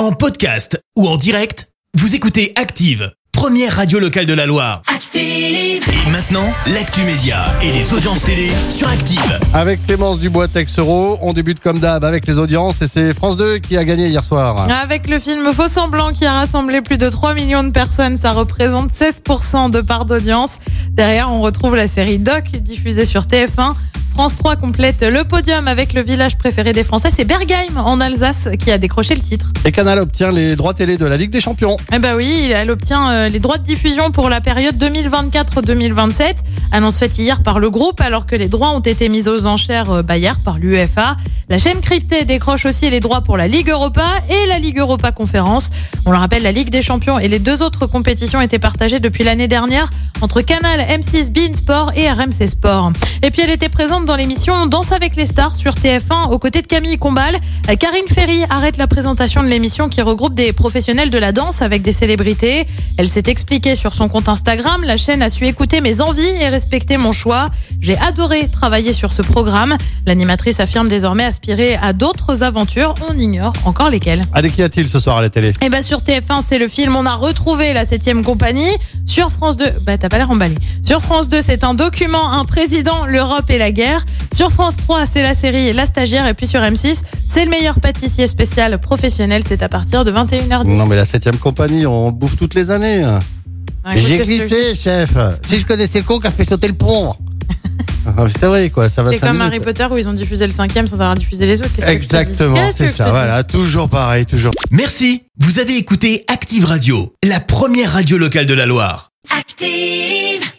[0.00, 4.80] En podcast ou en direct, vous écoutez Active, première radio locale de la Loire.
[4.86, 5.20] Active.
[5.22, 9.38] Et maintenant, l'actu média et les audiences télé sur Active.
[9.52, 13.58] Avec Clémence Dubois Texero, on débute comme d'hab avec les audiences et c'est France 2
[13.58, 14.66] qui a gagné hier soir.
[14.70, 18.32] Avec le film Faux Semblant qui a rassemblé plus de 3 millions de personnes, ça
[18.32, 20.60] représente 16% de part d'audience.
[20.92, 23.74] Derrière, on retrouve la série Doc diffusée sur TF1.
[24.20, 28.50] France 3 complète le podium avec le village préféré des Français, c'est Bergheim en Alsace
[28.62, 29.50] qui a décroché le titre.
[29.64, 31.78] Et Canal obtient les droits télé de la Ligue des Champions.
[31.90, 36.34] Eh ben oui, elle obtient euh, les droits de diffusion pour la période 2024-2027.
[36.70, 39.90] Annonce faite hier par le groupe alors que les droits ont été mis aux enchères
[39.90, 41.16] euh, bah, hier par l'UEFA.
[41.48, 45.12] La chaîne cryptée décroche aussi les droits pour la Ligue Europa et la Ligue Europa
[45.12, 45.70] Conférence.
[46.04, 49.24] On le rappelle, la Ligue des Champions et les deux autres compétitions étaient partagées depuis
[49.24, 52.92] l'année dernière entre Canal, M6, Bein Sport et RMC Sport.
[53.22, 56.62] Et puis elle était présente dans l'émission Danse avec les stars sur TF1 aux côtés
[56.62, 57.36] de Camille Combal.
[57.78, 61.82] Karine Ferry arrête la présentation de l'émission qui regroupe des professionnels de la danse avec
[61.82, 62.66] des célébrités.
[62.96, 64.82] Elle s'est expliquée sur son compte Instagram.
[64.84, 67.50] La chaîne a su écouter mes envies et respecter mon choix.
[67.80, 69.76] J'ai adoré travailler sur ce programme.
[70.06, 72.94] L'animatrice affirme désormais aspirer à d'autres aventures.
[73.08, 74.22] On ignore encore lesquelles.
[74.32, 75.52] Allez, qu'y a-t-il ce soir à la télé?
[75.62, 78.70] Et bah sur TF1, c'est le film On a retrouvé la septième compagnie.
[79.06, 80.56] Sur France 2, bah t'as pas l'air emballé.
[80.82, 83.99] Sur France 2, c'est un document, un président, l'Europe et la guerre.
[84.34, 86.26] Sur France 3, c'est la série La stagiaire.
[86.26, 89.42] Et puis sur M6, c'est le meilleur pâtissier spécial professionnel.
[89.46, 90.76] C'est à partir de 21h10.
[90.76, 93.00] Non mais la septième compagnie, on bouffe toutes les années.
[93.86, 95.10] Écoute, J'ai glissé, chef.
[95.44, 97.14] Si je connaissais le con qui a fait sauter le pont.
[98.06, 99.42] Ah, c'est vrai quoi, ça va C'est comme minutes.
[99.42, 101.86] Harry Potter où ils ont diffusé le cinquième sans avoir diffusé les autres.
[101.86, 103.10] Exactement, c'est ça.
[103.10, 104.52] Voilà, toujours pareil, toujours.
[104.70, 109.10] Merci, vous avez écouté Active Radio, la première radio locale de la Loire.
[109.38, 110.50] Active.